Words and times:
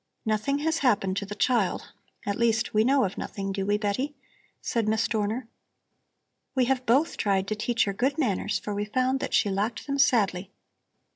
"Nothing 0.25 0.57
has 0.65 0.79
happened 0.79 1.15
to 1.17 1.27
the 1.27 1.35
child; 1.35 1.91
at 2.25 2.35
least, 2.39 2.73
we 2.73 2.83
know 2.83 3.03
of 3.03 3.19
nothing, 3.19 3.51
do 3.51 3.67
we, 3.67 3.77
Betty?" 3.77 4.15
said 4.59 4.87
Miss 4.87 5.07
Dorner. 5.07 5.47
"We 6.55 6.65
have 6.65 6.87
both 6.87 7.17
tried 7.17 7.47
to 7.49 7.55
teach 7.55 7.83
her 7.85 7.93
good 7.93 8.17
manners, 8.17 8.57
for 8.57 8.73
we 8.73 8.85
found 8.85 9.19
that 9.19 9.35
she 9.35 9.51
lacked 9.51 9.85
them 9.85 9.99
sadly. 9.99 10.49